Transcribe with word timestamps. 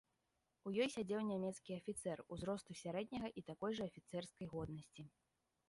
У 0.69 0.71
ёй 0.85 0.89
сядзеў 0.93 1.21
нямецкі 1.31 1.75
афіцэр, 1.79 2.23
узросту 2.37 2.77
сярэдняга 2.81 3.29
і 3.43 3.47
такой 3.53 3.71
жа 3.81 3.91
афіцэрскай 3.91 4.53
годнасці. 4.55 5.03